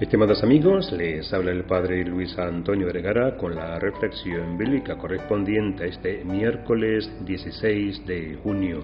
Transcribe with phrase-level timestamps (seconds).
[0.00, 5.86] Estimados amigos, les habla el Padre Luis Antonio Vergara con la reflexión bíblica correspondiente a
[5.86, 8.80] este miércoles 16 de junio.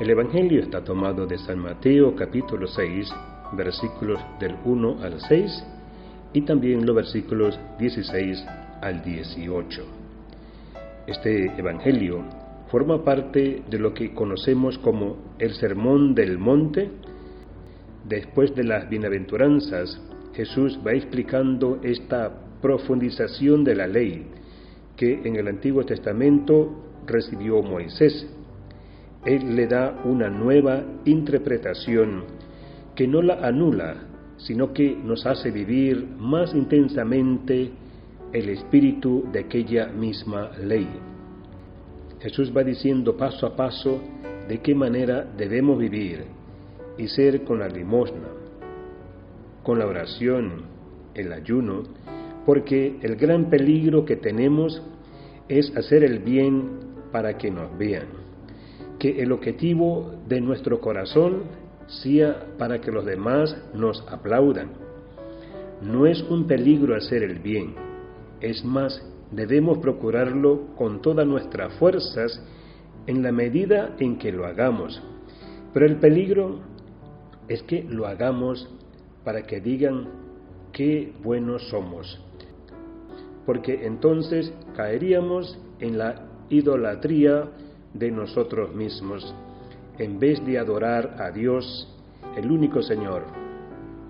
[0.00, 3.12] El Evangelio está tomado de San Mateo capítulo 6,
[3.54, 5.64] versículos del 1 al 6
[6.32, 8.46] y también los versículos 16
[8.82, 9.82] al 18.
[11.08, 12.22] Este Evangelio
[12.70, 16.88] forma parte de lo que conocemos como el Sermón del Monte,
[18.04, 20.00] después de las bienaventuranzas
[20.34, 24.26] Jesús va explicando esta profundización de la ley
[24.96, 26.70] que en el Antiguo Testamento
[27.06, 28.26] recibió Moisés.
[29.24, 32.24] Él le da una nueva interpretación
[32.94, 33.96] que no la anula,
[34.36, 37.70] sino que nos hace vivir más intensamente
[38.32, 40.88] el espíritu de aquella misma ley.
[42.20, 44.00] Jesús va diciendo paso a paso
[44.48, 46.24] de qué manera debemos vivir
[46.98, 48.28] y ser con la limosna,
[49.62, 50.62] con la oración,
[51.14, 51.82] el ayuno,
[52.46, 54.82] porque el gran peligro que tenemos
[55.48, 56.68] es hacer el bien
[57.12, 58.06] para que nos vean,
[58.98, 61.42] que el objetivo de nuestro corazón
[61.86, 64.70] sea para que los demás nos aplaudan.
[65.82, 67.74] No es un peligro hacer el bien,
[68.40, 72.42] es más, debemos procurarlo con todas nuestras fuerzas
[73.06, 75.02] en la medida en que lo hagamos.
[75.72, 76.60] Pero el peligro
[77.48, 78.68] es que lo hagamos
[79.24, 80.08] para que digan
[80.72, 82.20] qué buenos somos.
[83.46, 87.48] Porque entonces caeríamos en la idolatría
[87.94, 89.34] de nosotros mismos,
[89.98, 91.88] en vez de adorar a Dios,
[92.36, 93.24] el único Señor,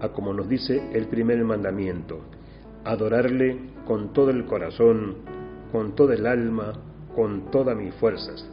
[0.00, 2.20] a como nos dice el primer mandamiento,
[2.84, 5.16] adorarle con todo el corazón,
[5.72, 6.72] con toda el alma,
[7.14, 8.47] con todas mis fuerzas,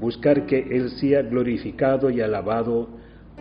[0.00, 2.88] buscar que Él sea glorificado y alabado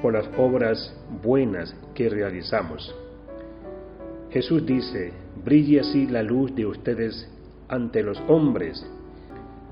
[0.01, 2.95] por las obras buenas que realizamos.
[4.31, 5.11] Jesús dice,
[5.43, 7.29] brille así la luz de ustedes
[7.67, 8.85] ante los hombres,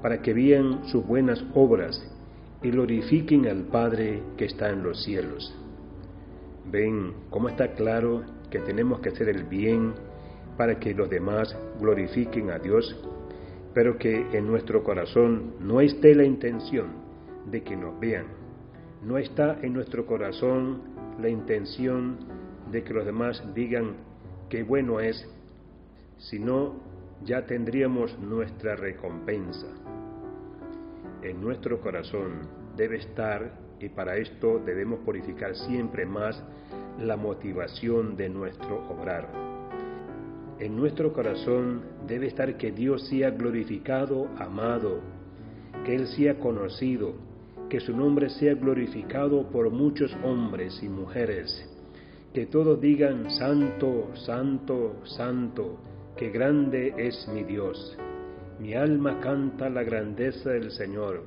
[0.02, 2.02] para que vean sus buenas obras
[2.62, 5.54] y glorifiquen al Padre que está en los cielos.
[6.72, 9.94] Ven cómo está claro que tenemos que hacer el bien
[10.58, 12.96] para que los demás glorifiquen a Dios,
[13.74, 16.88] pero que en nuestro corazón no esté la intención
[17.46, 18.26] de que nos vean,
[19.04, 20.82] no está en nuestro corazón
[21.22, 22.18] la intención
[22.72, 23.96] de que los demás digan
[24.50, 25.28] qué bueno es,
[26.18, 26.76] sino
[27.24, 29.68] ya tendríamos nuestra recompensa.
[31.22, 36.44] En nuestro corazón debe estar, y para esto debemos purificar siempre más,
[37.00, 39.30] la motivación de nuestro obrar.
[40.60, 45.02] En nuestro corazón debe estar que Dios sea glorificado, amado,
[45.86, 47.14] que Él sea conocido,
[47.70, 51.70] que su nombre sea glorificado por muchos hombres y mujeres,
[52.34, 55.78] que todos digan, Santo, Santo, Santo,
[56.16, 57.98] que grande es mi Dios.
[58.60, 61.24] Mi alma canta la grandeza del Señor,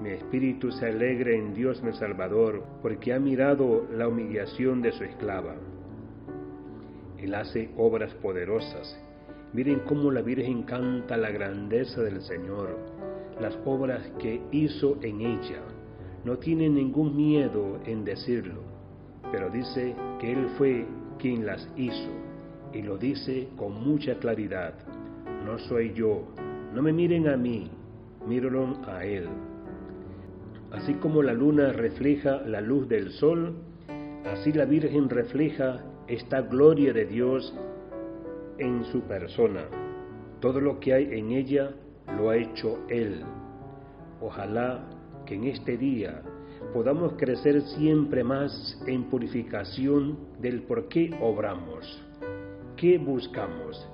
[0.00, 5.02] mi espíritu se alegra en Dios mi Salvador, porque ha mirado la humillación de su
[5.02, 5.56] esclava.
[7.18, 8.96] Él hace obras poderosas.
[9.52, 12.98] Miren cómo la Virgen canta la grandeza del Señor
[13.40, 15.62] las obras que hizo en ella.
[16.24, 18.62] No tiene ningún miedo en decirlo,
[19.30, 20.86] pero dice que Él fue
[21.18, 22.10] quien las hizo
[22.72, 24.74] y lo dice con mucha claridad.
[25.44, 26.24] No soy yo,
[26.74, 27.70] no me miren a mí,
[28.26, 29.28] mírenlo a Él.
[30.72, 33.54] Así como la luna refleja la luz del sol,
[34.26, 37.54] así la Virgen refleja esta gloria de Dios
[38.58, 39.64] en su persona.
[40.40, 41.70] Todo lo que hay en ella
[42.16, 43.24] lo ha hecho Él.
[44.20, 44.88] Ojalá
[45.26, 46.22] que en este día
[46.72, 52.02] podamos crecer siempre más en purificación del por qué obramos,
[52.76, 53.88] qué buscamos,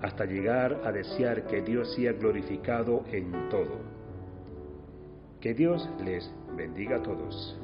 [0.00, 3.78] hasta llegar a desear que Dios sea glorificado en todo.
[5.40, 7.58] Que Dios les bendiga a todos.